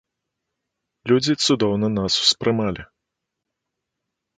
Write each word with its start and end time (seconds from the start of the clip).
Людзі 1.11 1.33
цудоўна 1.45 1.87
нас 2.01 2.13
успрымалі! 2.25 2.81